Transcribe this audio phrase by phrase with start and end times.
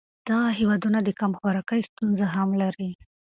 [0.27, 2.89] دغه هېوادونه د کم خوراکۍ ستونزه هم لري.